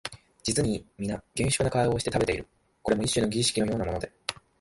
[0.41, 2.47] 実にみな厳粛な顔をして食べている、
[2.81, 4.11] これも一種の儀式のようなもので、